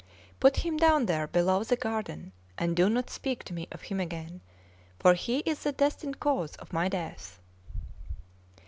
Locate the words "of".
3.71-3.83, 6.55-6.73